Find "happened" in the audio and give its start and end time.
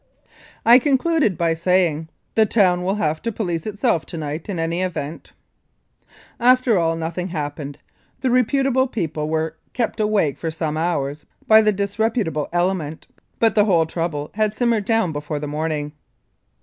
7.27-7.77